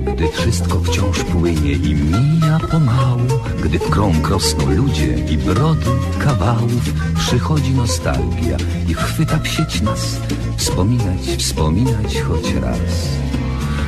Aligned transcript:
Gdy 0.00 0.28
wszystko 0.28 0.80
wciąż 0.80 1.24
płynie 1.24 1.72
i 1.72 1.94
mija 1.94 2.58
pomału 2.70 3.40
Gdy 3.62 3.78
w 3.78 3.90
krąg 3.90 4.28
rosną 4.28 4.70
ludzie 4.70 5.18
i 5.30 5.38
brody 5.38 5.90
kawałów 6.18 7.14
Przychodzi 7.18 7.74
nostalgia 7.74 8.56
i 8.88 8.94
chwyta 8.94 9.38
w 9.38 9.48
sieć 9.48 9.80
nas 9.80 10.20
Wspominać, 10.56 11.20
wspominać 11.38 12.20
choć 12.20 12.54
raz 12.54 13.18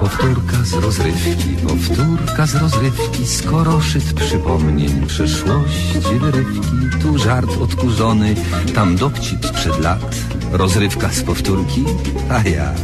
Powtórka 0.00 0.64
z 0.64 0.72
rozrywki, 0.74 1.56
powtórka 1.66 2.46
z 2.46 2.54
rozrywki, 2.54 3.26
skoro 3.26 3.80
szyt 3.80 4.12
przypomnień 4.12 5.06
przeszłości 5.06 6.18
wyrywki, 6.20 6.60
tu 7.02 7.18
żart 7.18 7.50
odkurzony, 7.60 8.34
tam 8.74 8.96
dowcip 8.96 9.46
sprzed 9.46 9.80
lat, 9.80 10.16
rozrywka 10.52 11.08
z 11.12 11.22
powtórki, 11.22 11.84
a 12.30 12.48
jak? 12.48 12.76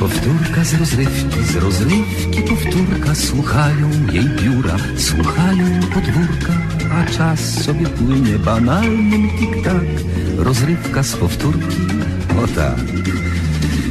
Powtórka 0.00 0.64
z 0.64 0.74
rozrywki, 0.74 1.44
z 1.44 1.56
rozrywki 1.56 2.42
powtórka, 2.42 3.14
słuchają 3.14 3.90
jej 4.12 4.24
biura, 4.24 4.76
słuchają 4.96 5.80
podwórka, 5.94 6.52
a 6.92 7.10
czas 7.10 7.40
sobie 7.64 7.86
płynie 7.86 8.38
banalnym 8.38 9.30
tik-tak, 9.38 9.86
rozrywka 10.36 11.02
z 11.02 11.16
powtórki, 11.16 11.82
o 12.44 12.46
tak. 12.46 12.78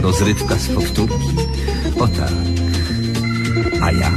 Rozrywka 0.00 0.56
z 0.56 0.68
powtórki, 0.68 1.36
o 2.00 2.08
tak 2.08 2.32
A 3.82 3.90
jak? 3.90 4.12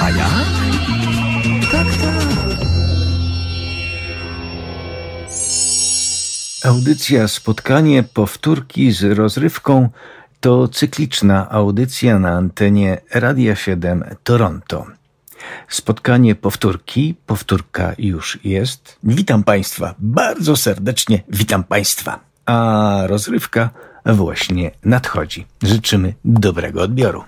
A 0.00 0.10
jak? 0.10 0.46
Tak, 1.72 1.86
tak 1.86 2.30
Audycja 6.64 7.28
Spotkanie 7.28 8.02
Powtórki 8.02 8.92
z 8.92 9.02
rozrywką 9.02 9.88
to 10.40 10.68
cykliczna 10.68 11.50
audycja 11.50 12.18
na 12.18 12.30
antenie 12.30 13.00
Radia 13.14 13.56
7 13.56 14.04
Toronto. 14.24 14.86
Spotkanie 15.68 16.34
powtórki, 16.34 17.14
powtórka 17.26 17.92
już 17.98 18.38
jest. 18.44 18.98
Witam 19.04 19.44
Państwa, 19.44 19.94
bardzo 19.98 20.56
serdecznie 20.56 21.22
witam 21.28 21.64
Państwa. 21.64 22.20
A 22.46 23.02
rozrywka 23.06 23.70
właśnie 24.06 24.70
nadchodzi. 24.84 25.46
Życzymy 25.62 26.14
dobrego 26.24 26.82
odbioru. 26.82 27.24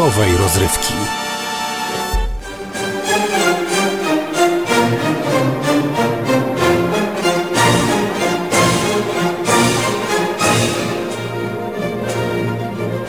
Trójkowej 0.00 0.36
rozrywki. 0.36 0.94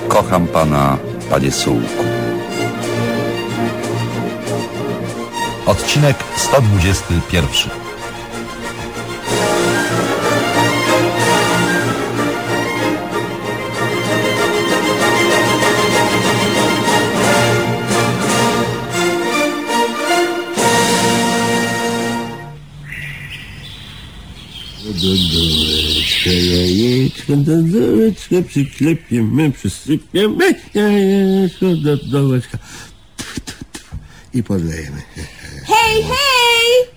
Kocham 0.08 0.48
pana, 0.48 0.98
panie 1.30 1.52
Sułku. 1.52 2.04
Odcinek 5.66 6.18
121. 6.36 7.91
Do 25.01 25.07
dołeczka, 25.07 26.30
jajeczko, 26.30 27.36
do 27.36 27.62
dołeczka, 27.62 28.36
przyklepiemy, 28.48 29.51
przysypiemy, 29.51 30.56
jajeczko 30.74 31.75
do 31.75 31.98
dołeczka. 31.98 32.57
I 34.33 34.44
podlejemy. 34.44 35.01
Hej, 35.65 36.03
hej! 36.03 36.88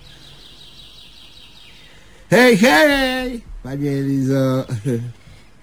Hej, 2.29 2.57
hej, 2.57 3.41
panie 3.63 3.89
Elizo. 3.91 4.65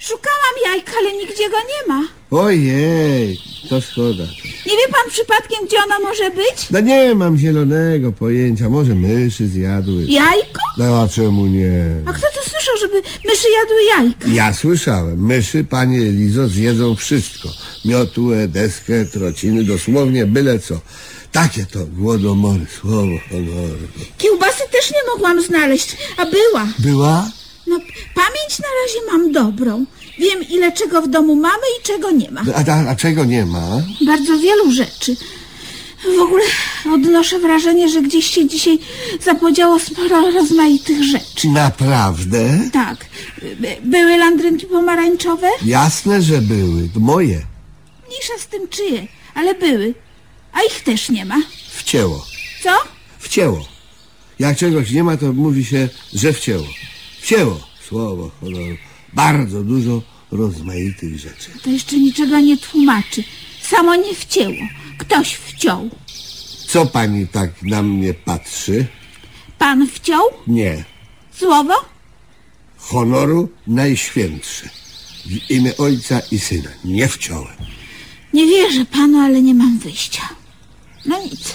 Szukałam 0.08 0.54
jajka, 0.66 0.92
ale 0.98 1.12
nigdzie 1.12 1.50
go 1.50 1.56
nie 1.56 1.88
ma. 1.94 2.08
Ojej, 2.30 3.38
to 3.68 3.80
szkoda. 3.80 4.24
Nie 4.66 4.72
wie 4.76 4.88
pan 4.92 5.10
przypadkiem, 5.10 5.66
gdzie 5.66 5.76
ona 5.84 5.98
może 5.98 6.30
być? 6.30 6.70
No 6.70 6.80
nie 6.80 7.14
mam 7.14 7.38
zielonego 7.38 8.12
pojęcia, 8.12 8.68
może 8.68 8.94
myszy 8.94 9.48
zjadły. 9.48 10.04
Jajko? 10.08 10.60
No 10.78 11.02
a 11.02 11.08
czemu 11.08 11.46
nie? 11.46 11.84
A 12.06 12.12
kto 12.12 12.26
to 12.34 12.50
słyszał, 12.50 12.76
żeby 12.80 13.02
myszy 13.28 13.48
jadły 13.60 13.84
jajka? 13.96 14.28
Ja 14.28 14.54
słyszałem, 14.54 15.26
myszy, 15.26 15.64
panie 15.64 15.98
Elizo, 15.98 16.48
zjedzą 16.48 16.96
wszystko. 16.96 17.48
Miotłę, 17.84 18.48
deskę, 18.48 19.04
trociny, 19.04 19.64
dosłownie 19.64 20.26
byle 20.26 20.58
co. 20.58 20.80
Takie 21.32 21.66
to 21.66 21.78
głodomory, 21.86 22.66
słowo 22.80 23.18
honoru. 23.30 23.86
Kiełbasy 24.18 24.62
też 24.72 24.90
nie 24.90 25.12
mogłam 25.12 25.42
znaleźć, 25.42 25.96
a 26.16 26.26
była. 26.26 26.66
Była? 26.78 27.30
No, 27.66 27.78
pamięć 28.14 28.58
na 28.58 28.68
razie 28.82 28.98
mam 29.12 29.32
dobrą. 29.32 29.84
Wiem, 30.18 30.42
ile 30.50 30.72
czego 30.72 31.02
w 31.02 31.08
domu 31.08 31.36
mamy 31.36 31.62
i 31.80 31.82
czego 31.86 32.10
nie 32.10 32.30
ma. 32.30 32.42
A, 32.54 32.70
a, 32.72 32.88
a 32.90 32.96
czego 32.96 33.24
nie 33.24 33.46
ma? 33.46 33.82
Bardzo 34.06 34.38
wielu 34.38 34.72
rzeczy. 34.72 35.16
W 36.16 36.20
ogóle 36.20 36.44
odnoszę 36.94 37.38
wrażenie, 37.38 37.88
że 37.88 38.02
gdzieś 38.02 38.26
się 38.26 38.48
dzisiaj 38.48 38.78
zapodziało 39.24 39.78
sporo 39.78 40.30
rozmaitych 40.30 41.02
rzeczy. 41.04 41.48
Naprawdę? 41.48 42.60
Tak. 42.72 43.06
By- 43.60 43.76
Były 43.84 44.16
landrynki 44.16 44.66
pomarańczowe? 44.66 45.48
Jasne, 45.64 46.22
że 46.22 46.38
były. 46.38 46.88
To 46.94 47.00
moje. 47.00 47.42
Mniejsza 48.08 48.32
z 48.38 48.46
tym 48.46 48.68
czyje, 48.68 49.06
ale 49.34 49.54
były. 49.54 49.94
A 50.52 50.62
ich 50.62 50.80
też 50.84 51.08
nie 51.08 51.24
ma. 51.24 51.36
Wcięło. 51.70 52.26
Co? 52.62 52.70
Wcięło. 53.18 53.64
Jak 54.38 54.56
czegoś 54.56 54.90
nie 54.90 55.04
ma, 55.04 55.16
to 55.16 55.32
mówi 55.32 55.64
się, 55.64 55.88
że 56.14 56.32
wcięło. 56.32 56.66
Wcięło. 57.22 57.60
Słowo 57.88 58.30
honoru. 58.40 58.76
Bardzo 59.12 59.62
dużo 59.64 60.02
rozmaitych 60.30 61.18
rzeczy. 61.18 61.50
To 61.62 61.70
jeszcze 61.70 61.96
niczego 61.96 62.40
nie 62.40 62.56
tłumaczy. 62.56 63.24
Samo 63.62 63.94
nie 63.96 64.14
wcięło. 64.14 64.54
Ktoś 64.98 65.34
wciął. 65.34 65.90
Co 66.68 66.86
pani 66.86 67.26
tak 67.26 67.62
na 67.62 67.82
mnie 67.82 68.14
patrzy? 68.14 68.86
Pan 69.58 69.86
wciął? 69.88 70.22
Nie. 70.46 70.84
Słowo? 71.32 71.74
Honoru 72.76 73.48
najświętszy. 73.66 74.68
W 75.26 75.50
imię 75.50 75.76
ojca 75.76 76.20
i 76.30 76.38
syna. 76.38 76.70
Nie 76.84 77.08
wciąłem. 77.08 77.56
Nie 78.32 78.46
wierzę 78.46 78.84
panu, 78.84 79.18
ale 79.18 79.42
nie 79.42 79.54
mam 79.54 79.78
wyjścia. 79.78 80.28
No 81.06 81.22
nic. 81.22 81.54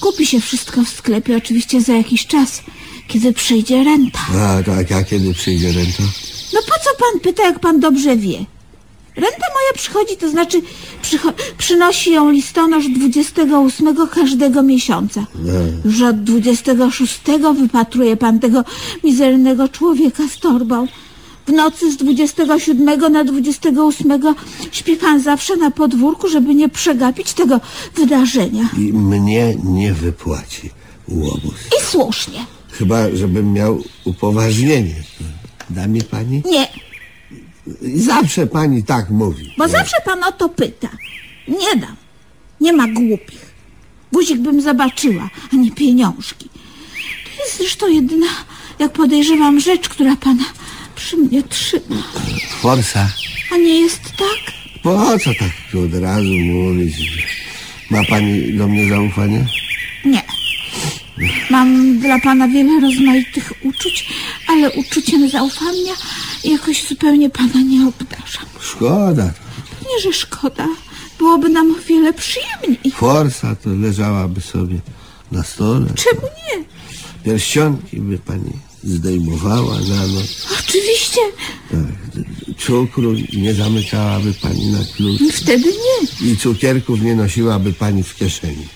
Kupi 0.00 0.26
się 0.26 0.40
wszystko 0.40 0.84
w 0.84 0.88
sklepie, 0.88 1.36
oczywiście 1.36 1.80
za 1.80 1.92
jakiś 1.92 2.26
czas, 2.26 2.62
kiedy 3.10 3.32
przyjdzie 3.32 3.84
renta. 3.84 4.20
A 4.34 4.62
tak, 4.62 4.92
a 4.92 5.04
kiedy 5.04 5.34
przyjdzie 5.34 5.72
renta? 5.72 6.02
No 6.54 6.60
po 6.62 6.74
co 6.84 6.90
pan 6.98 7.20
pyta, 7.20 7.42
jak 7.42 7.58
pan 7.60 7.80
dobrze 7.80 8.16
wie? 8.16 8.38
Renta 9.16 9.46
moja 9.54 9.72
przychodzi, 9.74 10.16
to 10.16 10.30
znaczy 10.30 10.60
przycho- 11.02 11.32
przynosi 11.58 12.12
ją 12.12 12.30
listonosz 12.30 12.88
28 12.88 14.06
każdego 14.06 14.62
miesiąca. 14.62 15.26
Już 15.84 16.02
od 16.02 16.24
26 16.24 17.20
wypatruje 17.60 18.16
pan 18.16 18.40
tego 18.40 18.64
mizernego 19.04 19.68
człowieka 19.68 20.22
z 20.36 20.38
torbą. 20.40 20.86
W 21.46 21.52
nocy 21.52 21.92
z 21.92 21.96
27 21.96 23.12
na 23.12 23.24
28 23.24 24.34
śpi 24.72 24.96
pan 24.96 25.20
zawsze 25.20 25.56
na 25.56 25.70
podwórku, 25.70 26.28
żeby 26.28 26.54
nie 26.54 26.68
przegapić 26.68 27.32
tego 27.32 27.60
wydarzenia. 27.96 28.68
I 28.78 28.92
mnie 28.92 29.56
nie 29.64 29.92
wypłaci 29.94 30.70
łobuz. 31.08 31.54
I 31.80 31.84
słusznie. 31.90 32.46
Chyba, 32.80 33.10
żebym 33.14 33.52
miał 33.52 33.82
upoważnienie. 34.04 34.94
Da 35.70 35.86
mi 35.86 36.02
pani? 36.02 36.42
Nie, 36.46 36.68
zawsze 37.94 38.46
pani 38.46 38.82
tak 38.82 39.10
mówi. 39.10 39.54
Bo 39.58 39.68
zawsze 39.68 39.96
pan 40.04 40.24
o 40.24 40.32
to 40.32 40.48
pyta. 40.48 40.88
Nie 41.48 41.80
dam. 41.80 41.96
Nie 42.60 42.72
ma 42.72 42.88
głupich. 42.88 43.54
Guzik 44.12 44.38
bym 44.38 44.60
zobaczyła, 44.60 45.30
a 45.52 45.56
nie 45.56 45.70
pieniążki. 45.70 46.48
To 47.24 47.44
jest 47.44 47.58
zresztą 47.58 47.88
jedyna, 47.88 48.26
jak 48.78 48.92
podejrzewam, 48.92 49.60
rzecz, 49.60 49.88
która 49.88 50.16
pana 50.16 50.44
przy 50.94 51.16
mnie 51.16 51.42
trzyma. 51.42 52.02
Forsa. 52.60 53.08
A 53.52 53.56
nie 53.56 53.80
jest 53.80 54.02
tak? 54.02 54.54
Po 54.82 55.18
co 55.18 55.30
tak 55.38 55.82
od 55.84 55.94
razu 55.94 56.32
mówić? 56.32 56.96
Ma 57.90 58.04
pani 58.04 58.52
do 58.52 58.68
mnie 58.68 58.88
zaufanie? 58.88 59.46
Nie. 60.04 60.29
Mam 61.50 61.98
dla 61.98 62.18
pana 62.20 62.48
wiele 62.48 62.80
rozmaitych 62.80 63.52
uczuć, 63.64 64.06
ale 64.46 64.70
uczuciem 64.72 65.30
zaufania 65.30 65.92
jakoś 66.44 66.88
zupełnie 66.88 67.30
pana 67.30 67.60
nie 67.60 67.88
obdarzam. 67.88 68.46
Szkoda. 68.60 69.32
Nie, 69.82 70.02
że 70.02 70.12
szkoda. 70.12 70.68
Byłoby 71.18 71.48
nam 71.48 71.70
o 71.70 71.74
wiele 71.88 72.12
przyjemniej. 72.12 72.92
Forsa 72.94 73.56
to 73.56 73.70
leżałaby 73.70 74.40
sobie 74.40 74.80
na 75.32 75.42
stole. 75.42 75.86
Czemu 75.94 76.22
nie? 76.22 76.64
Pierścionki 77.24 78.00
by 78.00 78.18
pani 78.18 78.52
zdejmowała 78.84 79.78
na 79.80 80.06
noc. 80.06 80.46
Oczywiście. 80.60 81.20
Tak. 81.70 81.80
Cukru 82.58 83.14
nie 83.32 83.54
zamykałaby 83.54 84.34
pani 84.42 84.66
na 84.66 84.84
klucz. 84.96 85.32
Wtedy 85.32 85.68
nie. 85.68 86.30
I 86.30 86.36
cukierków 86.36 87.02
nie 87.02 87.14
nosiłaby 87.14 87.72
pani 87.72 88.02
w 88.02 88.14
kieszeni. 88.14 88.68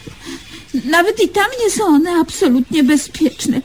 Nawet 0.85 1.23
i 1.23 1.29
tam 1.29 1.47
nie 1.65 1.71
są 1.71 1.85
one 1.85 2.11
absolutnie 2.11 2.83
bezpieczne. 2.85 3.61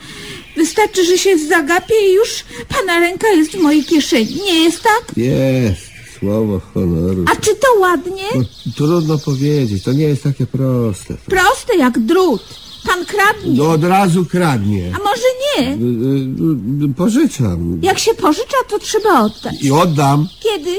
Wystarczy, 0.56 1.04
że 1.04 1.18
się 1.18 1.38
zagapię 1.38 2.10
i 2.10 2.14
już 2.14 2.44
pana 2.68 3.00
ręka 3.00 3.28
jest 3.28 3.50
w 3.52 3.60
mojej 3.60 3.84
kieszeni. 3.84 4.34
Nie 4.34 4.64
jest 4.64 4.82
tak? 4.82 5.16
Jest. 5.16 5.90
Słowo 6.18 6.60
honoru. 6.74 7.24
A 7.32 7.36
czy 7.36 7.54
to 7.54 7.80
ładnie? 7.80 8.24
No, 8.34 8.42
trudno 8.76 9.18
powiedzieć. 9.18 9.82
To 9.82 9.92
nie 9.92 10.04
jest 10.04 10.22
takie 10.22 10.46
proste. 10.46 11.14
Proste 11.26 11.76
jak 11.76 11.98
drut. 11.98 12.42
Pan 12.86 13.04
kradnie. 13.06 13.52
No 13.58 13.70
od 13.70 13.84
razu 13.84 14.24
kradnie. 14.26 14.92
A 14.94 14.98
może 14.98 15.22
nie? 15.46 15.68
Y, 15.68 16.84
y, 16.84 16.84
y, 16.90 16.94
Pożyczam. 16.94 17.78
Jak 17.82 17.98
się 17.98 18.14
pożycza, 18.14 18.56
to 18.68 18.78
trzeba 18.78 19.20
oddać. 19.20 19.62
I 19.62 19.70
oddam, 19.72 20.28
Kiedy? 20.40 20.70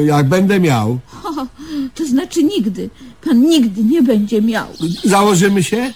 y, 0.00 0.04
jak 0.06 0.28
będę 0.28 0.60
miał. 0.60 0.98
O, 1.24 1.46
to 1.94 2.06
znaczy 2.06 2.42
nigdy. 2.44 2.90
Pan 3.24 3.40
nigdy 3.40 3.84
nie 3.84 4.02
będzie 4.02 4.42
miał. 4.42 4.66
Założymy 5.04 5.62
się? 5.64 5.92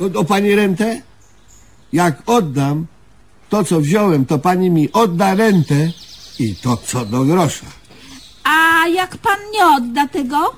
O, 0.00 0.18
o 0.18 0.24
pani 0.24 0.54
rentę? 0.54 1.02
Jak 1.92 2.22
oddam 2.26 2.86
to, 3.50 3.64
co 3.64 3.80
wziąłem, 3.80 4.26
to 4.26 4.38
pani 4.38 4.70
mi 4.70 4.92
odda 4.92 5.34
rentę 5.34 5.92
i 6.38 6.54
to, 6.56 6.76
co 6.86 7.04
do 7.04 7.24
grosza. 7.24 7.66
A 8.44 8.88
jak 8.88 9.16
pan 9.16 9.38
nie 9.52 9.66
odda 9.66 10.08
tego? 10.08 10.54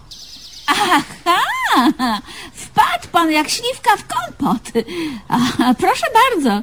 Aha, 0.66 1.02
wpadł 2.76 3.08
pan 3.12 3.30
jak 3.30 3.48
śliwka 3.48 3.90
w 3.96 4.06
kompot. 4.06 4.72
A, 5.28 5.74
proszę 5.74 6.06
bardzo, 6.14 6.62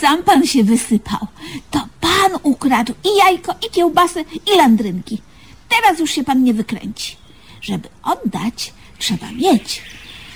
sam 0.00 0.22
pan 0.22 0.46
się 0.46 0.64
wysypał. 0.64 1.26
To 1.70 1.88
pan 2.00 2.40
ukradł 2.42 2.94
i 3.04 3.16
jajko, 3.18 3.54
i 3.66 3.70
kiełbasę, 3.70 4.24
i 4.46 4.56
landrynki. 4.56 5.22
Teraz 5.68 5.98
już 5.98 6.10
się 6.10 6.24
pan 6.24 6.44
nie 6.44 6.54
wykręci. 6.54 7.16
Żeby 7.60 7.88
oddać, 8.02 8.72
trzeba 8.98 9.30
mieć. 9.32 9.82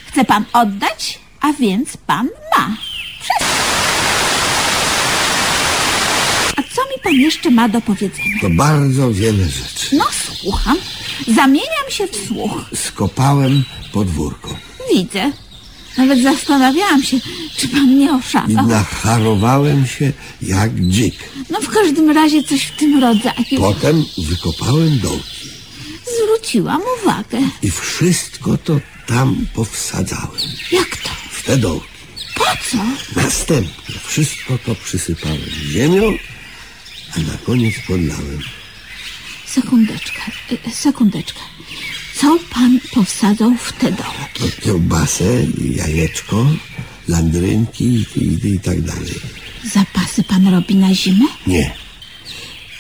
Chce 0.07 0.25
pan 0.25 0.45
oddać, 0.53 1.19
a 1.41 1.53
więc 1.53 1.97
pan 1.97 2.29
ma. 2.57 2.77
Przez... 3.21 3.49
A 6.57 6.63
co 6.75 6.83
mi 6.83 7.03
pan 7.03 7.13
jeszcze 7.13 7.51
ma 7.51 7.69
do 7.69 7.81
powiedzenia? 7.81 8.41
To 8.41 8.51
bardzo 8.51 9.11
wiele 9.13 9.49
rzeczy. 9.49 9.97
No, 9.97 10.05
słucham. 10.13 10.77
Zamieniam 11.29 11.91
się 11.91 12.07
w 12.07 12.17
słuch. 12.17 12.65
Skopałem 12.75 13.65
podwórko 13.93 14.70
Widzę. 14.95 15.33
Nawet 15.99 16.23
zastanawiałam 16.23 17.03
się, 17.03 17.17
czy 17.57 17.69
pan 17.69 17.87
mnie 17.87 18.07
i 18.07 18.11
oszalał. 18.11 18.67
nacharowałem 18.67 19.87
się 19.87 20.13
jak 20.43 20.75
dzik. 20.89 21.15
No 21.51 21.61
w 21.61 21.69
każdym 21.69 22.11
razie 22.11 22.43
coś 22.43 22.63
w 22.65 22.77
tym 22.77 23.01
rodzaju. 23.01 23.57
Potem 23.59 24.05
wykopałem 24.19 24.99
dołki 24.99 25.49
Zwróciłam 26.23 26.81
uwagę. 27.03 27.39
i 27.63 27.71
wszystko 27.71 28.59
to 28.59 28.81
tam 29.07 29.47
powsadzałem. 29.55 30.41
Jak 30.73 30.97
to? 30.97 31.11
W 31.31 31.43
te 31.43 31.57
dołki. 31.57 31.87
Po 32.35 32.45
co? 32.71 32.79
Następnie 33.21 33.95
wszystko 34.05 34.59
to 34.67 34.75
przysypałem 34.75 35.41
ziemią, 35.71 36.03
a 37.17 37.21
na 37.21 37.39
koniec 37.47 37.75
podlałem. 37.87 38.41
Sekundeczkę, 39.47 40.21
y, 40.53 40.75
sekundeczkę. 40.75 41.41
Co 42.21 42.39
pan 42.55 42.81
powsadzał 42.95 43.55
w 43.55 43.73
te 43.73 43.93
dołki? 43.93 44.41
No, 44.41 44.47
Kiełbasę, 44.63 45.25
jajeczko, 45.77 46.47
landrynki 47.09 47.85
i, 47.85 48.19
i, 48.19 48.47
i 48.55 48.61
tak 48.61 48.81
dalej. 48.81 49.15
Zapasy 49.65 50.23
pan 50.25 50.49
robi 50.49 50.75
na 50.75 50.95
zimę? 50.95 51.27
Nie. 51.47 51.75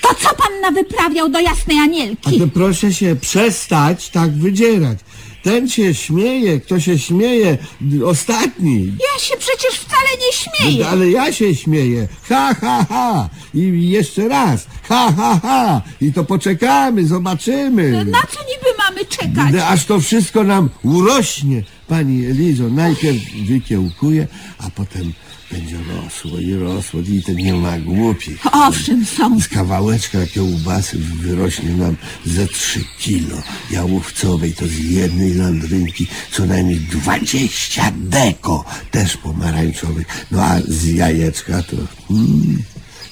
To 0.02 0.08
co 0.14 0.28
pan 0.34 0.60
nawyprawiał 0.62 1.28
do 1.28 1.40
jasnej 1.40 1.78
A 1.78 1.82
anielki? 1.82 2.38
to 2.40 2.48
proszę 2.48 2.94
się 2.94 3.16
przestać 3.16 4.08
tak 4.08 4.32
wydzierać. 4.32 4.98
Ten 5.42 5.68
się 5.68 5.94
śmieje, 5.94 6.60
kto 6.60 6.80
się 6.80 6.98
śmieje, 6.98 7.58
ostatni. 8.06 8.86
Ja 8.86 9.20
się 9.20 9.34
przecież 9.38 9.74
wcale 9.80 10.08
nie 10.20 10.32
śmieję. 10.32 10.88
Ale 10.88 11.10
ja 11.10 11.32
się 11.32 11.54
śmieję. 11.54 12.08
Ha, 12.28 12.54
ha, 12.60 12.86
ha. 12.88 13.28
I 13.54 13.90
jeszcze 13.90 14.28
raz. 14.28 14.66
Ha, 14.88 15.12
ha, 15.16 15.40
ha. 15.42 15.82
I 16.00 16.12
to 16.12 16.24
poczekamy, 16.24 17.06
zobaczymy. 17.06 18.04
Na 18.04 18.22
co 18.22 18.40
niby 18.40 18.69
mamy 19.00 19.06
czekać? 19.06 19.52
No, 19.52 19.66
Aż 19.66 19.84
to 19.84 20.00
wszystko 20.00 20.44
nam 20.44 20.70
urośnie. 20.82 21.62
Pani 21.88 22.26
Elizo, 22.26 22.68
najpierw 22.68 23.18
wykiełkuje, 23.46 24.26
a 24.58 24.70
potem 24.70 25.12
będzie 25.50 25.76
rosło 25.94 26.38
i 26.38 26.54
rosło. 26.54 27.00
I 27.00 27.22
to 27.22 27.32
nie 27.32 27.54
ma 27.54 27.78
głupi. 27.78 28.36
Owszem, 28.52 29.04
są. 29.04 29.40
Z 29.40 29.48
kawałeczka 29.48 30.26
kiełbasy 30.26 30.98
wyrośnie 30.98 31.70
nam 31.70 31.96
ze 32.26 32.46
trzy 32.46 32.84
kilo. 32.98 33.42
Jałówcowej 33.70 34.54
to 34.54 34.66
z 34.66 34.78
jednej 34.78 35.34
landrynki 35.34 36.06
co 36.32 36.46
najmniej 36.46 36.80
dwadzieścia 36.80 37.92
deko. 37.96 38.64
Też 38.90 39.16
pomarańczowych. 39.16 40.26
No 40.30 40.42
a 40.42 40.60
z 40.68 40.86
jajeczka 40.86 41.62
to 41.62 41.76
mm, 42.10 42.62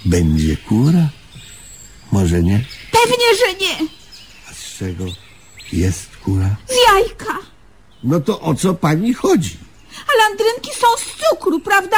będzie 0.04 0.57
kura? 0.57 1.09
Może 2.12 2.42
nie? 2.42 2.64
Pewnie, 2.92 3.26
że 3.38 3.66
nie. 3.66 3.88
A 4.50 4.54
z 4.54 4.78
czego 4.78 5.27
jest 5.72 6.16
kura? 6.25 6.56
Z 6.68 6.92
jajka. 6.92 7.38
No 8.04 8.20
to 8.20 8.40
o 8.40 8.54
co 8.54 8.75
pani 8.75 9.14
chodzi? 9.14 9.56
A 10.08 10.28
landrynki 10.28 10.70
są 10.80 10.87
z 10.98 11.28
cukru, 11.30 11.60
prawda? 11.60 11.96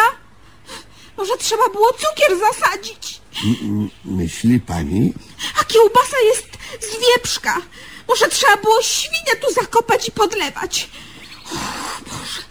Może 1.16 1.36
trzeba 1.36 1.68
było 1.68 1.92
cukier 1.92 2.38
zasadzić. 2.38 3.20
Myśli 4.04 4.60
pani? 4.60 5.14
A 5.60 5.64
kiełbasa 5.64 6.16
jest 6.24 6.46
z 6.80 7.00
wieprzka. 7.00 7.62
Może 8.08 8.28
trzeba 8.28 8.56
było 8.56 8.82
świnię 8.82 9.36
tu 9.40 9.52
zakopać 9.52 10.08
i 10.08 10.12
podlewać. 10.12 10.90
Och, 11.52 12.00
Boże, 12.06 12.42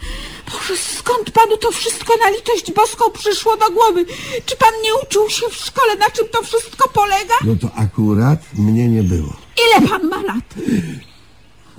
Boże, 0.51 0.77
skąd 0.77 1.31
panu 1.31 1.57
to 1.57 1.71
wszystko 1.71 2.13
na 2.23 2.29
litość 2.29 2.71
boską 2.71 3.09
przyszło 3.11 3.57
do 3.57 3.71
głowy? 3.71 4.05
Czy 4.45 4.55
pan 4.55 4.73
nie 4.83 4.95
uczył 4.95 5.29
się 5.29 5.49
w 5.49 5.55
szkole, 5.55 5.95
na 5.95 6.09
czym 6.09 6.27
to 6.29 6.43
wszystko 6.43 6.89
polega? 6.89 7.33
No 7.45 7.55
to 7.61 7.75
akurat 7.75 8.39
mnie 8.53 8.87
nie 8.87 9.03
było. 9.03 9.33
Ile 9.67 9.87
pan 9.87 10.07
ma 10.07 10.21
lat? 10.21 10.45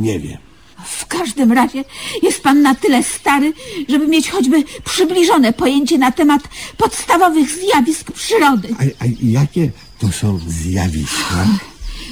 Nie 0.00 0.20
wiem. 0.20 0.38
W 0.84 1.06
każdym 1.06 1.52
razie 1.52 1.84
jest 2.22 2.42
pan 2.42 2.62
na 2.62 2.74
tyle 2.74 3.02
stary, 3.02 3.52
żeby 3.88 4.06
mieć 4.08 4.30
choćby 4.30 4.64
przybliżone 4.84 5.52
pojęcie 5.52 5.98
na 5.98 6.12
temat 6.12 6.42
podstawowych 6.76 7.50
zjawisk 7.50 8.12
przyrody. 8.12 8.68
A, 8.78 9.04
a 9.04 9.08
jakie 9.22 9.70
to 9.98 10.12
są 10.12 10.40
zjawiska? 10.48 11.46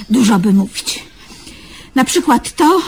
Dużo 0.09 0.39
by 0.39 0.53
mówić. 0.53 1.03
Na 1.95 2.03
przykład 2.03 2.55
to, 2.55 2.81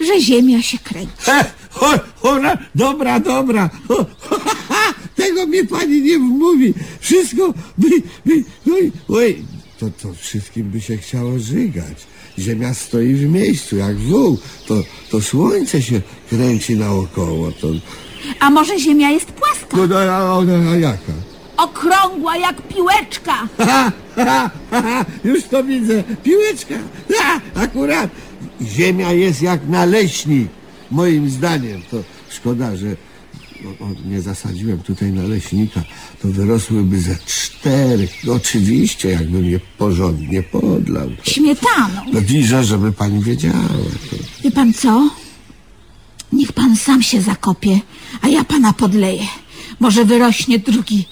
że 0.00 0.20
Ziemia 0.20 0.62
się 0.62 0.78
kręci. 0.78 1.12
He, 1.18 1.44
o, 1.80 1.94
ona, 2.22 2.58
dobra, 2.74 3.20
dobra. 3.20 3.70
O, 3.88 4.06
ha, 4.30 4.36
ha, 4.68 4.94
tego 5.16 5.46
mi 5.46 5.66
pani 5.66 6.02
nie 6.02 6.18
mówi. 6.18 6.74
Wszystko 7.00 7.54
by, 7.78 7.88
by, 8.26 8.44
oj, 8.72 8.92
oj. 9.08 9.44
To, 9.84 10.08
to 10.08 10.14
wszystkim 10.14 10.70
by 10.70 10.80
się 10.80 10.96
chciało 10.96 11.38
żygać. 11.38 12.06
Ziemia 12.38 12.74
stoi 12.74 13.14
w 13.14 13.28
miejscu, 13.28 13.76
jak 13.76 13.96
wół. 13.96 14.38
To, 14.66 14.82
to 15.10 15.20
słońce 15.20 15.82
się 15.82 16.00
kręci 16.30 16.76
naokoło. 16.76 17.52
To, 17.52 17.68
A 18.40 18.50
może 18.50 18.78
Ziemia 18.78 19.10
jest 19.10 19.26
płaska? 19.32 19.76
no, 19.76 19.86
no, 19.86 19.96
a, 19.98 20.38
a, 20.38 20.70
a 20.72 20.76
jaka? 20.76 21.12
Okrągła 21.56 22.36
jak 22.36 22.62
piłeczka. 22.68 23.48
Ha, 23.58 23.92
ha, 24.16 24.50
ha, 24.70 25.04
już 25.24 25.44
to 25.44 25.64
widzę. 25.64 26.02
Piłeczka. 26.22 26.74
Ha, 27.18 27.40
akurat. 27.54 28.10
Ziemia 28.62 29.12
jest 29.12 29.42
jak 29.42 29.68
naleśnik. 29.68 30.48
Moim 30.90 31.30
zdaniem. 31.30 31.82
To 31.90 31.96
szkoda, 32.30 32.76
że 32.76 32.96
o, 33.66 33.84
o, 33.84 33.88
nie 34.08 34.22
zasadziłem 34.22 34.78
tutaj 34.78 35.12
naleśnika. 35.12 35.82
To 36.22 36.28
wyrosłyby 36.28 37.00
ze 37.00 37.16
cztery. 37.26 38.08
No, 38.24 38.32
oczywiście, 38.32 39.08
jakbym 39.10 39.44
je 39.44 39.60
porządnie 39.78 40.42
podlał. 40.42 41.10
To, 41.24 41.30
Śmietaną. 41.30 42.00
no 42.12 42.20
widzę, 42.20 42.64
żeby 42.64 42.92
pani 42.92 43.22
wiedziała. 43.24 43.68
To, 44.10 44.16
Wie 44.44 44.50
pan 44.50 44.72
co? 44.72 45.10
Niech 46.32 46.52
pan 46.52 46.76
sam 46.76 47.02
się 47.02 47.22
zakopie, 47.22 47.80
a 48.22 48.28
ja 48.28 48.44
pana 48.44 48.72
podleję. 48.72 49.22
Może 49.80 50.04
wyrośnie 50.04 50.58
drugi 50.58 51.08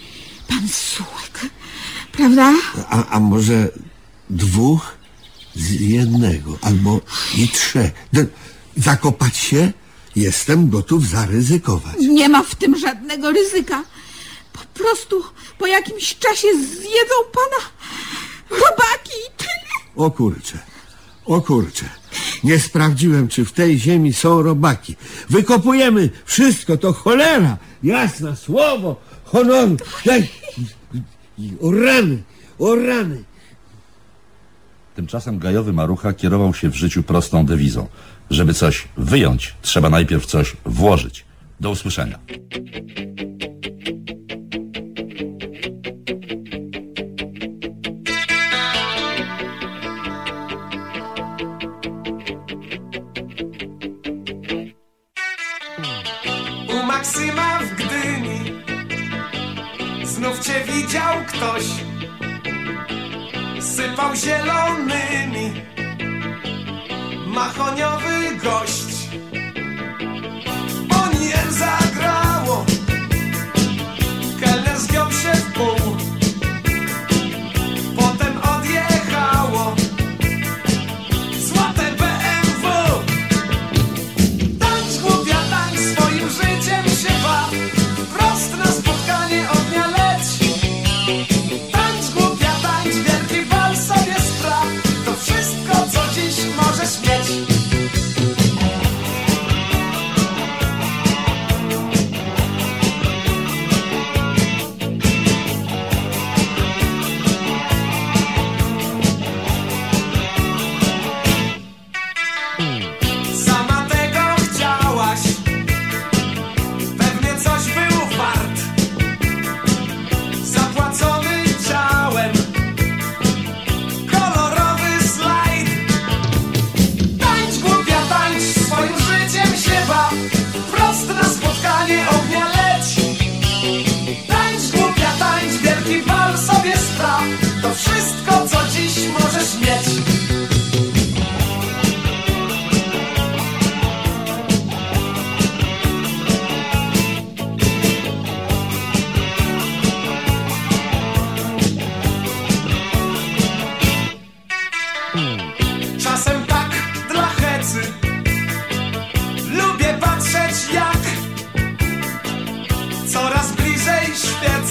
pan 0.49 0.69
sułek. 0.69 1.51
Prawda? 2.13 2.55
a, 2.89 3.07
a 3.09 3.21
może 3.21 3.69
dwóch 4.31 4.97
z 5.55 5.71
jednego, 5.81 6.59
albo 6.63 7.01
i 7.39 7.49
trzech. 7.49 7.93
D- 8.13 8.27
zakopać 8.77 9.37
się? 9.37 9.73
Jestem 10.17 10.69
gotów 10.71 11.09
zaryzykować. 11.09 11.97
Nie 11.99 12.29
ma 12.29 12.43
w 12.43 12.55
tym 12.55 12.79
żadnego 12.79 13.31
ryzyka. 13.31 13.85
Po 14.53 14.61
prostu 14.75 15.23
po 15.59 15.67
jakimś 15.67 16.19
czasie 16.19 16.49
zjedzą 16.59 17.15
pana 17.33 17.71
robaki 18.51 19.11
i 19.11 19.37
tyle. 19.37 19.73
O 19.97 20.11
kurcze, 20.11 20.59
o 21.25 21.41
kurcze. 21.41 21.85
Nie 22.45 22.59
sprawdziłem, 22.61 23.29
czy 23.29 23.45
w 23.45 23.53
tej 23.53 23.79
ziemi 23.79 24.13
są 24.13 24.43
robaki. 24.43 24.97
Wykopujemy 25.31 26.11
wszystko, 26.25 26.77
to 26.77 26.93
cholera. 26.93 27.57
Jasne 27.83 28.37
słowo 28.37 29.01
honoru. 29.25 29.77
Daj. 30.05 30.29
O 31.63 31.71
rany, 31.71 32.23
o 32.59 32.75
rany. 32.75 33.25
Tymczasem 34.95 35.39
gajowy 35.39 35.73
Marucha 35.73 36.13
kierował 36.13 36.55
się 36.55 36.69
w 36.69 36.75
życiu 36.75 37.03
prostą 37.03 37.47
dewizą. 37.47 37.89
Żeby 38.31 38.55
coś 38.55 38.89
wyjąć, 38.97 39.55
trzeba 39.63 39.91
najpierw 39.91 40.27
coś 40.27 40.57
włożyć. 40.65 41.25
Do 41.61 41.71
usłyszenia. 41.71 42.19
U 56.69 56.87
Maksyma 56.87 57.59
w 57.59 57.75
Gdyni 57.75 58.53
Znów 60.05 60.39
cię 60.41 60.65
widział 60.67 61.17
ktoś 61.29 61.65
Sypał 63.61 64.17
zielonymi 64.17 65.53
Machoniowy 67.33 68.37
gość 68.43 68.92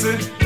você. 0.02 0.41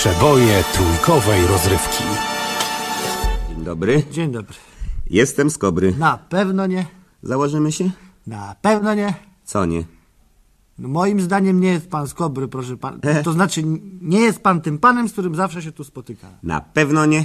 Przeboje 0.00 0.64
trójkowej 0.72 1.46
rozrywki. 1.46 2.04
Dzień 3.48 3.64
dobry. 3.64 4.02
Dzień 4.10 4.32
dobry. 4.32 4.54
Jestem 5.10 5.50
z 5.50 5.58
Kobry. 5.58 5.94
Na 5.98 6.18
pewno 6.18 6.66
nie. 6.66 6.86
Założymy 7.22 7.72
się? 7.72 7.90
Na 8.26 8.56
pewno 8.62 8.94
nie. 8.94 9.14
Co 9.44 9.66
nie? 9.66 9.84
No, 10.78 10.88
moim 10.88 11.20
zdaniem 11.20 11.60
nie 11.60 11.72
jest 11.72 11.88
pan 11.88 12.08
z 12.08 12.14
Kobry, 12.14 12.48
proszę 12.48 12.76
pan. 12.76 13.00
To 13.24 13.32
znaczy, 13.32 13.62
nie 14.02 14.20
jest 14.20 14.40
pan 14.40 14.60
tym 14.60 14.78
panem, 14.78 15.08
z 15.08 15.12
którym 15.12 15.34
zawsze 15.34 15.62
się 15.62 15.72
tu 15.72 15.84
spotyka. 15.84 16.28
Na 16.42 16.60
pewno 16.60 17.06
nie. 17.06 17.24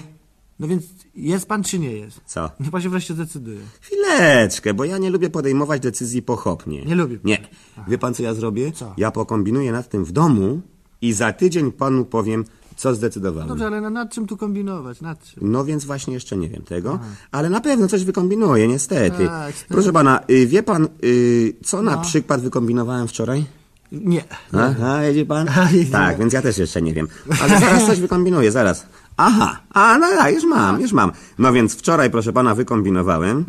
No 0.59 0.67
więc 0.67 0.83
jest 1.15 1.47
pan 1.47 1.63
czy 1.63 1.79
nie 1.79 1.91
jest? 1.91 2.21
Co? 2.25 2.49
Niech 2.59 2.71
pan 2.71 2.81
się 2.81 2.89
wreszcie 2.89 3.13
zdecyduje. 3.13 3.59
Chwileczkę, 3.81 4.73
bo 4.73 4.85
ja 4.85 4.97
nie 4.97 5.09
lubię 5.09 5.29
podejmować 5.29 5.81
decyzji 5.81 6.21
pochopnie. 6.21 6.85
Nie 6.85 6.95
lubi 6.95 7.19
pan. 7.19 7.29
Nie. 7.31 7.47
Wie 7.87 7.97
pan, 7.97 8.13
co 8.13 8.23
ja 8.23 8.33
zrobię? 8.33 8.71
Co? 8.71 8.93
Ja 8.97 9.11
pokombinuję 9.11 9.71
nad 9.71 9.89
tym 9.89 10.05
w 10.05 10.11
domu 10.11 10.61
i 11.01 11.13
za 11.13 11.33
tydzień 11.33 11.71
panu 11.71 12.05
powiem, 12.05 12.45
co 12.75 12.95
zdecydowałem. 12.95 13.49
Dobrze, 13.49 13.67
ale 13.67 13.81
no, 13.81 13.89
nad 13.89 14.11
czym 14.11 14.27
tu 14.27 14.37
kombinować? 14.37 15.01
Nad 15.01 15.23
czym? 15.23 15.51
No 15.51 15.65
więc 15.65 15.85
właśnie 15.85 16.13
jeszcze 16.13 16.37
nie 16.37 16.49
wiem 16.49 16.61
tego, 16.61 16.99
ale 17.31 17.49
na 17.49 17.61
pewno 17.61 17.87
coś 17.87 18.03
wykombinuję, 18.03 18.67
niestety. 18.67 19.27
Tak, 19.27 19.55
tak. 19.55 19.65
Proszę 19.67 19.91
pana, 19.93 20.19
y, 20.29 20.47
wie 20.47 20.63
pan, 20.63 20.87
y, 21.03 21.53
co 21.65 21.81
No. 21.81 21.91
na 21.91 21.97
przykład 21.97 22.41
wykombinowałem 22.41 23.07
wczoraj? 23.07 23.45
Nie. 23.91 24.23
Aha, 24.53 25.03
jedzie 25.03 25.25
pan? 25.25 25.49
A, 25.49 25.71
jedzie. 25.71 25.91
Tak, 25.91 26.19
więc 26.19 26.33
ja 26.33 26.41
też 26.41 26.57
jeszcze 26.57 26.81
nie 26.81 26.93
wiem. 26.93 27.07
Ale 27.41 27.59
zaraz 27.59 27.85
coś 27.85 27.99
wykombinuję, 27.99 28.51
zaraz. 28.51 28.85
Aha, 29.17 29.59
a 29.73 29.97
no 29.97 30.07
tak, 30.09 30.35
już 30.35 30.43
mam, 30.43 30.81
już 30.81 30.91
mam. 30.93 31.11
No 31.39 31.53
więc 31.53 31.75
wczoraj, 31.75 32.11
proszę 32.11 32.33
pana, 32.33 32.55
wykombinowałem, 32.55 33.45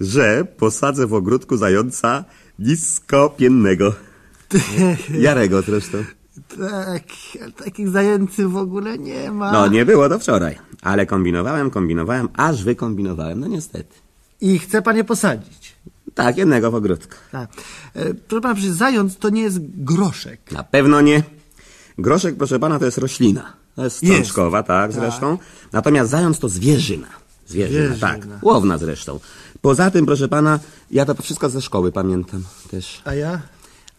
że 0.00 0.44
posadzę 0.58 1.06
w 1.06 1.14
ogródku 1.14 1.56
zająca 1.56 2.24
niskopiennego. 2.58 3.92
Jarego 5.18 5.62
zresztą. 5.62 5.98
Tak, 6.48 7.02
takich 7.64 7.88
zajęcy 7.88 8.48
w 8.48 8.56
ogóle 8.56 8.98
nie 8.98 9.30
ma. 9.30 9.52
No, 9.52 9.66
nie 9.66 9.84
było 9.86 10.08
to 10.08 10.18
wczoraj, 10.18 10.58
ale 10.82 11.06
kombinowałem, 11.06 11.70
kombinowałem, 11.70 12.28
aż 12.36 12.64
wykombinowałem, 12.64 13.40
no 13.40 13.46
niestety. 13.46 13.94
I 14.40 14.58
chce 14.58 14.82
pan 14.82 14.96
je 14.96 15.04
posadzić. 15.04 15.74
Tak, 16.14 16.36
jednego 16.36 16.70
w 16.70 16.74
ogródku. 16.74 17.14
Tak. 17.32 17.50
E, 17.94 18.14
proszę 18.14 18.40
pana, 18.42 18.54
przecież 18.54 18.72
zając 18.72 19.16
to 19.16 19.30
nie 19.30 19.42
jest 19.42 19.58
groszek. 19.60 20.52
Na 20.52 20.64
pewno 20.64 21.00
nie. 21.00 21.22
Groszek, 21.98 22.36
proszę 22.36 22.58
pana, 22.58 22.78
to 22.78 22.84
jest 22.84 22.98
roślina. 22.98 23.52
To 23.76 23.84
jest 23.84 23.96
strączkowa, 23.96 24.62
tak, 24.62 24.92
zresztą. 24.92 25.38
Natomiast 25.72 26.10
zając 26.10 26.38
to 26.38 26.48
zwierzyna. 26.48 27.06
Zwierzyna, 27.46 27.86
Zwierzyna. 27.86 28.08
tak. 28.08 28.26
Łowna 28.42 28.78
zresztą. 28.78 29.20
Poza 29.60 29.90
tym, 29.90 30.06
proszę 30.06 30.28
pana, 30.28 30.58
ja 30.90 31.04
to 31.04 31.14
wszystko 31.22 31.48
ze 31.50 31.62
szkoły 31.62 31.92
pamiętam 31.92 32.42
też. 32.70 33.02
A 33.04 33.14
ja? 33.14 33.40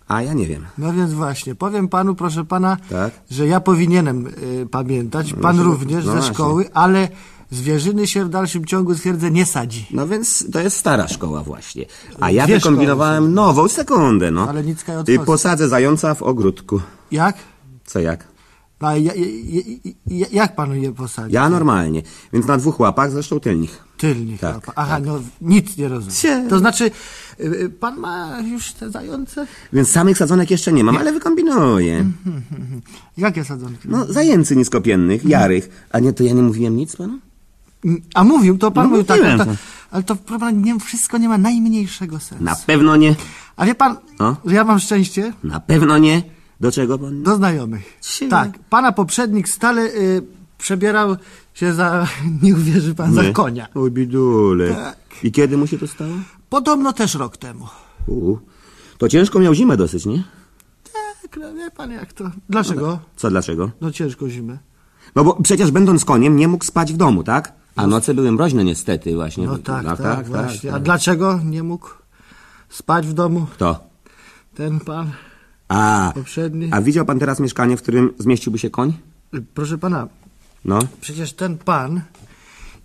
A 0.08 0.22
ja 0.22 0.34
nie 0.34 0.48
wiem. 0.48 0.66
No 0.78 0.94
więc 0.94 1.14
właśnie, 1.14 1.56
powiem 1.56 1.88
panu, 1.88 2.16
proszę 2.16 2.46
pana, 2.46 2.78
Tak. 2.90 3.12
że 3.32 3.48
ja 3.48 3.60
powinienem 3.60 4.28
y, 4.28 4.68
pamiętać, 4.72 5.34
pan 5.34 5.58
się- 5.58 5.64
również 5.64 6.06
no 6.06 6.12
ze 6.12 6.18
właśnie. 6.18 6.34
szkoły, 6.34 6.70
ale 6.74 7.08
zwierzyny 7.52 8.08
się 8.08 8.26
w 8.26 8.30
dalszym 8.30 8.66
ciągu, 8.66 8.96
twierdzę, 8.96 9.32
nie 9.32 9.46
sadzi. 9.46 9.88
No 9.92 10.08
więc 10.08 10.52
to 10.52 10.60
jest 10.60 10.78
stara 10.78 11.08
szkoła 11.08 11.44
właśnie. 11.44 11.86
A 12.20 12.32
ja 12.32 12.44
Dwie 12.46 12.56
wykombinowałem 12.56 13.34
nową, 13.34 13.68
sekundę, 13.68 14.32
no. 14.32 14.50
Ale 14.50 14.64
nic 14.64 14.84
was. 14.84 15.26
posadzę 15.26 15.70
zająca 15.70 16.14
w 16.16 16.24
ogródku. 16.24 16.82
Jak? 17.12 17.36
Co 17.86 18.00
jak? 18.00 18.28
No, 18.82 18.88
a 18.88 18.98
ja, 18.98 19.12
ja, 19.16 19.62
ja, 20.08 20.26
jak 20.32 20.56
panu 20.56 20.76
je 20.76 20.92
posadzić? 20.94 21.34
Ja 21.34 21.50
normalnie. 21.50 22.02
Więc 22.34 22.46
na 22.48 22.58
dwóch 22.58 22.80
łapach, 22.80 23.12
zresztą 23.12 23.40
tylnych. 23.40 23.85
Tylnik. 23.98 24.42
Tak, 24.42 24.66
Tak, 24.66 24.76
Aha, 24.78 25.00
no 25.06 25.20
nic 25.42 25.78
nie 25.78 25.88
rozumiem. 25.88 26.16
Cie. 26.16 26.46
To 26.50 26.60
znaczy, 26.60 26.92
y, 27.40 27.44
y, 27.44 27.70
pan 27.70 27.98
ma 28.00 28.40
już 28.42 28.72
te 28.72 28.92
zające? 28.92 29.48
Więc 29.74 29.90
samych 29.92 30.18
sadzonek 30.18 30.52
jeszcze 30.52 30.74
nie 30.74 30.84
mam, 30.84 30.98
ale 30.98 31.14
wykombinuję. 31.14 32.06
Jakie 33.18 33.44
sadzonki? 33.44 33.88
No, 33.90 34.06
zajęcy 34.14 34.56
niskopiennych, 34.56 35.26
jarych. 35.26 35.86
A 35.92 36.00
nie, 36.00 36.14
to 36.14 36.24
ja 36.24 36.34
nie 36.34 36.42
mówiłem 36.42 36.76
nic 36.76 36.96
panu? 36.96 37.20
A 38.14 38.24
mówił, 38.24 38.58
to 38.58 38.72
pan 38.72 38.84
No, 38.84 38.90
mówił 38.90 39.04
tak, 39.06 39.20
ale 39.22 39.32
mówiłem. 39.38 39.56
to, 39.58 39.62
ale 39.92 40.04
to 40.04 40.16
proszę 40.16 40.40
pana, 40.40 40.52
nie, 40.52 40.80
wszystko 40.80 41.18
nie 41.18 41.30
ma 41.30 41.38
najmniejszego 41.38 42.20
sensu. 42.20 42.44
Na 42.44 42.56
pewno 42.56 42.96
nie. 42.96 43.16
A 43.56 43.66
wie 43.66 43.76
pan, 43.76 43.98
O? 44.20 44.36
że 44.46 44.56
ja 44.56 44.64
mam 44.64 44.80
szczęście 44.80 45.34
Na 45.44 45.60
pewno 45.60 45.98
nie. 45.98 46.24
Do 46.60 46.72
czego 46.72 47.00
pan? 47.00 47.24
do 47.24 47.36
znajomych. 47.36 47.98
Cie. 48.02 48.28
Tak, 48.30 48.60
pana 48.70 48.92
poprzednik 48.92 49.50
stale 49.50 49.82
y, 49.82 50.22
przebierał 50.70 51.16
się 51.54 51.74
za, 51.74 52.08
nie 52.44 52.54
uwierzy 52.56 52.96
pan, 52.96 53.14
za 53.14 53.24
Nie. 53.24 53.34
konia. 53.34 53.68
Oj, 53.76 53.92
bidule. 53.92 54.74
Tak. 54.76 54.98
I 55.24 55.32
kiedy 55.32 55.58
mu 55.58 55.68
się 55.68 55.78
to 55.78 55.88
stało? 55.88 56.12
Podobno 56.50 56.94
też 56.94 57.16
rok 57.16 57.38
temu. 57.38 57.66
U, 58.08 58.38
to 58.98 59.10
ciężko 59.10 59.40
miał 59.40 59.54
zimę 59.54 59.78
dosyć, 59.78 60.06
nie? 60.06 60.24
Tak, 60.94 61.38
no 61.38 61.54
wie 61.54 61.72
pan 61.72 61.92
jak 61.92 62.14
to. 62.14 62.32
Dlaczego? 62.50 63.00
Co, 63.16 63.30
dlaczego? 63.30 63.72
No 63.82 63.92
ciężko 63.92 64.30
zimę. 64.30 64.58
No 65.16 65.24
bo 65.24 65.42
przecież 65.44 65.72
będąc 65.72 66.06
koniem 66.06 66.36
nie 66.38 66.48
mógł 66.48 66.66
spać 66.66 66.94
w 66.94 66.98
domu, 66.98 67.24
tak? 67.24 67.54
A 67.76 67.88
noce 67.88 68.14
były 68.14 68.32
mroźne 68.32 68.64
niestety 68.64 69.16
właśnie. 69.16 69.46
No 69.46 69.58
tak, 69.58 69.98
tak, 69.98 70.28
właśnie. 70.28 70.74
A 70.74 70.80
dlaczego 70.80 71.40
nie 71.46 71.64
mógł 71.64 71.90
spać 72.70 73.08
w 73.08 73.14
domu 73.14 73.48
Kto? 73.54 73.80
ten 74.56 74.80
pan 74.80 75.12
A, 75.68 76.12
poprzedni? 76.16 76.70
a 76.72 76.82
widział 76.82 77.06
pan 77.06 77.20
teraz 77.20 77.40
mieszkanie, 77.40 77.78
w 77.78 77.82
którym 77.82 78.14
zmieściłby 78.20 78.60
się 78.60 78.70
koń? 78.70 78.94
Proszę 79.54 79.78
pana, 79.78 80.08
No. 80.66 80.80
przecież 81.02 81.34
ten 81.34 81.58
pan 81.58 82.02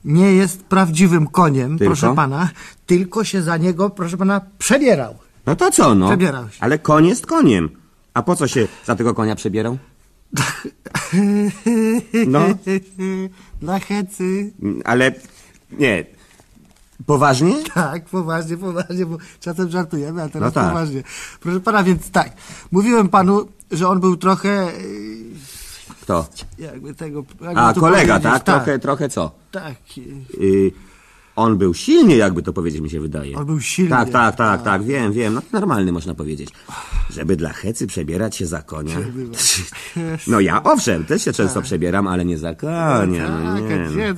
nie 0.05 0.33
jest 0.33 0.63
prawdziwym 0.65 1.27
koniem, 1.27 1.79
Tylko? 1.79 1.85
proszę 1.95 2.15
pana, 2.15 2.49
tylko 2.87 3.25
się 3.25 3.43
za 3.43 3.57
niego, 3.57 3.91
proszę 3.91 4.17
pana, 4.17 4.41
przebierał. 4.59 5.15
No 5.47 5.57
to 5.57 5.71
co, 5.71 5.95
no? 5.95 6.07
Przebierał 6.09 6.49
się. 6.51 6.57
Ale 6.61 6.79
koń 6.79 7.07
jest 7.07 7.27
koniem. 7.27 7.69
A 8.15 8.23
po 8.23 8.37
co 8.37 8.49
się 8.49 8.69
za 8.87 8.97
tego 8.97 9.15
konia 9.15 9.37
przebierał? 9.37 9.79
No. 12.27 12.41
Dla 13.61 13.79
hecy. 13.79 14.53
Ale 14.85 15.13
nie. 15.79 16.05
Poważnie? 17.07 17.55
Tak, 17.75 18.05
poważnie, 18.05 18.57
poważnie, 18.57 19.07
bo 19.07 19.17
czasem 19.41 19.71
żartujemy, 19.71 20.23
a 20.23 20.29
teraz 20.29 20.55
No 20.55 20.61
tak. 20.63 20.69
poważnie. 20.73 21.03
Proszę 21.41 21.61
pana, 21.61 21.83
więc 21.83 22.11
tak, 22.11 22.33
mówiłem 22.73 23.09
panu, 23.09 23.49
że 23.71 23.89
on 23.89 24.01
był 24.01 24.17
trochę, 24.17 24.69
y, 24.69 25.25
Kto? 26.11 26.27
jakby 26.59 26.95
tego... 26.95 27.25
jakby 27.41 27.61
A, 27.61 27.75
kolega, 27.75 28.21
powiedzieć, 28.21 28.43
tak? 28.43 28.45
Trochę, 28.45 28.79
trochę 28.79 29.09
co? 29.09 29.31
Tak, 29.51 29.75
y, 29.99 30.03
Y, 30.43 30.73
On 31.37 31.59
był 31.59 31.75
silnie, 31.75 32.17
jakby 32.17 32.43
to 32.43 32.53
powiedzieć 32.53 32.81
mi 32.81 32.91
się 32.91 33.01
wydaje. 33.01 33.37
On 33.37 33.47
był 33.47 33.61
silny. 33.61 33.91
Tak, 33.91 34.11
tak, 34.11 34.37
tak, 34.37 34.63
tak, 34.63 34.83
wiem, 34.85 35.13
wiem. 35.13 35.35
No 35.35 35.41
to 35.41 35.47
normalny 35.53 35.93
można 35.93 36.15
powiedzieć. 36.15 36.51
Żeby 37.11 37.37
dla 37.37 37.53
hecy 37.53 37.87
przebierać 37.87 38.37
się 38.37 38.47
za 38.47 38.63
konia. 38.63 38.97
No 40.27 40.41
ja 40.41 40.63
owszem, 40.63 41.05
też 41.05 41.25
się 41.25 41.33
często 41.33 41.63
przebieram, 41.63 42.07
ale 42.07 42.25
nie 42.25 42.39
za 42.39 42.55
konia. 42.55 43.29
No 43.29 43.55
Tak, 43.55 43.63
nie. 43.71 43.89
gdzie 43.91 44.15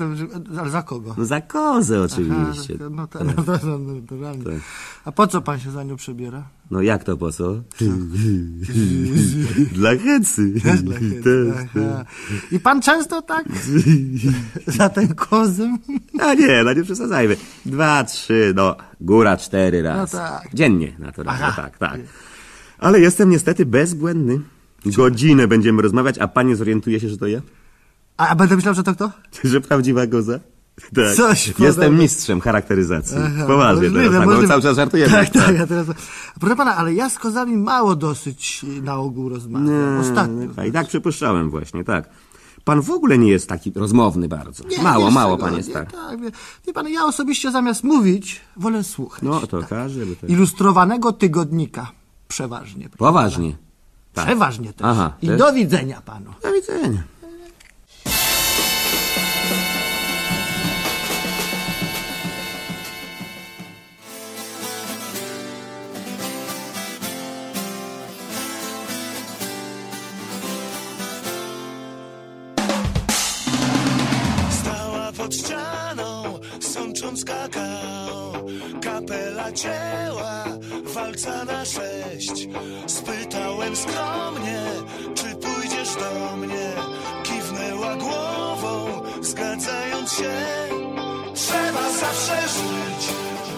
ale 0.61 0.71
za 0.71 0.83
kogo? 0.83 1.15
No 1.19 1.25
za 1.25 1.41
kozę 1.41 2.03
oczywiście. 2.03 2.75
no, 2.81 2.89
no, 2.91 3.09
no, 3.65 3.79
naturalnie. 3.79 4.45
A 5.05 5.13
po 5.13 5.27
co 5.27 5.43
pan 5.43 5.61
się 5.61 5.71
za 5.71 5.83
nią 5.85 5.97
przebiera? 5.97 6.43
No 6.73 6.83
jak 6.83 7.05
to 7.05 7.17
po 7.17 7.33
co? 7.33 7.53
Dla 9.79 9.91
hecy. 9.97 10.51
Dla 10.51 10.73
chętnych, 10.73 11.25
aha. 11.77 12.05
I 12.53 12.61
pan 12.61 12.83
często 12.83 13.23
tak 13.23 13.45
za 14.79 14.89
ten 14.89 15.15
kozem? 15.15 15.79
A 16.21 16.35
nie, 16.35 16.65
no 16.65 16.73
nie 16.73 16.85
przesadzajmy. 16.85 17.37
Dwa, 17.67 18.05
trzy, 18.05 18.53
no 18.57 18.77
góra 19.01 19.37
cztery 19.37 19.83
raz. 19.83 20.13
No 20.13 20.19
tak. 20.19 20.49
Dziennie 20.55 20.93
naturalnie, 20.99 21.45
Aha. 21.45 21.63
tak, 21.63 21.79
tak. 21.79 22.01
Ale 22.79 23.01
jestem 23.01 23.31
niestety 23.31 23.67
bezbłędny. 23.67 24.41
Godzinę 24.87 25.49
będziemy 25.49 25.83
rozmawiać, 25.83 26.19
a 26.19 26.29
pan 26.29 26.47
nie 26.47 26.57
zorientuje 26.57 27.01
się, 27.01 27.09
że 27.09 27.19
to 27.19 27.27
ja? 27.27 27.41
A, 28.17 28.29
a 28.29 28.35
będę 28.35 28.57
myślał, 28.57 28.75
że 28.75 28.83
to 28.83 28.95
kto? 28.95 29.13
Że 29.45 29.61
prawdziwa 29.61 30.07
koza? 30.07 30.41
Tak. 30.95 31.15
Coś 31.17 31.55
Jestem 31.59 31.99
mistrzem 31.99 32.41
charakteryzacji. 32.41 33.17
Aha, 33.19 33.45
Poważnie 33.47 33.83
możliwe, 33.83 34.05
teraz, 34.05 34.19
tak, 34.19 34.27
możliwe. 34.27 34.49
cały 34.49 34.63
czas 34.63 34.77
żartujemy. 34.77 35.13
Tak, 35.13 35.31
tak, 35.31 35.57
ja 35.57 35.67
teraz... 35.67 35.87
Proszę 36.41 36.57
pana, 36.57 36.77
ale 36.77 36.95
ja 36.95 37.11
z 37.11 37.19
kozami 37.19 37.57
mało 37.57 37.97
dosyć 37.97 38.67
na 38.83 38.97
ogół 38.97 39.29
rozmawiam. 39.29 40.01
Ostatnio. 40.01 40.49
A 40.57 40.65
i 40.65 40.73
tak 40.73 40.89
przypuszczałem 40.89 41.51
właśnie, 41.51 41.85
tak. 41.85 42.09
Pan 42.65 42.83
w 42.83 42.91
ogóle 42.91 43.19
nie 43.19 43.31
jest 43.31 43.49
taki 43.49 43.73
rozmowny 43.75 44.29
bardzo. 44.29 44.65
Nie, 44.69 44.83
mało, 44.83 45.11
mało 45.11 45.39
pan 45.39 45.57
jest 45.57 45.69
nie, 45.69 45.75
tak. 45.75 45.93
tak 45.93 46.21
wie, 46.67 46.73
pan, 46.73 46.89
ja 46.89 47.05
osobiście 47.05 47.51
zamiast 47.51 47.85
mówić, 47.85 48.41
wolę 48.57 48.85
słuchać. 48.85 49.23
No 49.23 49.41
to 49.47 49.57
by 49.57 49.67
tak. 49.67 50.31
Ilustrowanego 50.31 51.13
tygodnika. 51.13 51.93
Przeważnie. 52.29 52.89
Poważnie. 52.89 53.57
Tak. 54.13 54.27
Przeważnie 54.27 54.73
też. 54.73 54.87
Aha, 54.87 55.13
I 55.23 55.27
też? 55.27 55.39
do 55.39 55.53
widzenia 55.53 56.03
panu. 56.05 56.31
Do 56.43 56.53
widzenia. 56.53 57.03
Cięła, 79.63 80.45
walca 80.95 81.45
na 81.45 81.65
sześć. 81.65 82.49
Spytałem 82.87 83.77
skromnie, 83.77 84.63
czy 85.15 85.37
pójdziesz 85.37 85.95
do 85.95 86.37
mnie? 86.37 86.73
Kiwnęła 87.23 87.97
głową, 87.97 89.03
zgadzając 89.21 90.13
się. 90.13 90.33
Trzeba 91.35 91.91
zawsze 92.01 92.43
żyć 92.49 93.09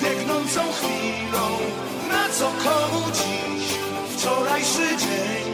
biegnącą 0.03 0.61
chwilą. 0.73 1.47
Na 2.09 2.29
co 2.29 2.45
komu 2.45 3.05
dziś 3.13 3.69
wczorajszy 4.17 4.97
dzień 4.97 5.54